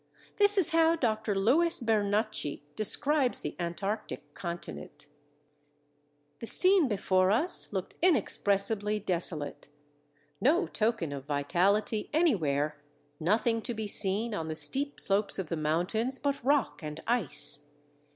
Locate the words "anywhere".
12.13-12.81